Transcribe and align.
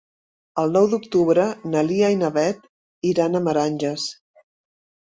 El 0.63 0.71
nou 0.77 0.89
d'octubre 0.93 1.45
na 1.75 1.85
Lia 1.91 2.11
i 2.15 2.19
na 2.23 2.33
Beth 2.41 2.67
iran 3.13 3.37
a 3.37 3.45
Meranges. 3.51 4.11